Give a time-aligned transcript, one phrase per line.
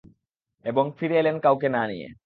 [0.65, 2.07] এবং ফিরে এলেন কাউকে না নিয়ে।